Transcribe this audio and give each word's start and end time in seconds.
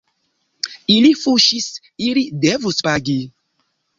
Ili 0.93 1.11
fuŝis, 1.25 1.67
ili 2.07 2.25
devus 2.47 2.83
pagi. 2.87 3.21